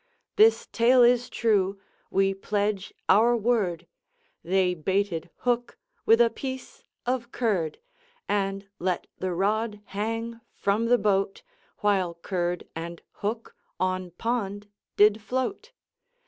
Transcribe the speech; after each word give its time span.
This 0.35 0.65
tale 0.65 1.03
is 1.03 1.29
true 1.29 1.79
we 2.09 2.33
pledge 2.33 2.91
our 3.07 3.37
word, 3.37 3.85
They 4.43 4.73
baited 4.73 5.29
hook 5.45 5.77
with 6.07 6.19
a 6.19 6.31
piece 6.31 6.81
of 7.05 7.31
curd, 7.31 7.77
And 8.27 8.67
let 8.79 9.05
the 9.19 9.31
rod 9.31 9.79
hang 9.85 10.41
from 10.55 10.87
the 10.87 10.97
boat, 10.97 11.43
While 11.81 12.15
curd 12.15 12.67
and 12.75 13.03
hook 13.21 13.55
on 13.79 14.09
pond 14.09 14.69
did 14.97 15.21
float. 15.21 15.71